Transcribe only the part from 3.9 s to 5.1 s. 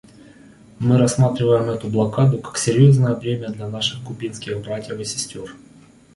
кубинских братьев и